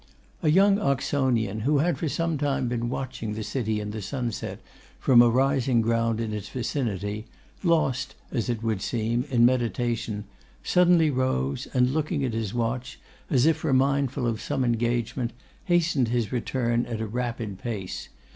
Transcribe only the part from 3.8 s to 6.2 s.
the sunset, from a rising ground